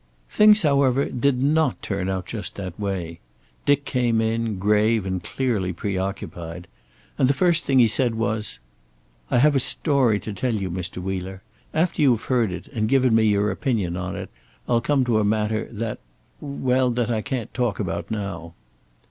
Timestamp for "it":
12.51-12.65, 14.15-14.31